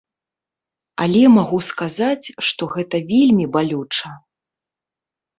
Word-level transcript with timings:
Але 1.03 1.19
магу 1.33 1.59
сказаць, 1.71 2.27
што 2.47 2.69
гэта 2.75 3.01
вельмі 3.11 3.45
балюча. 3.57 4.07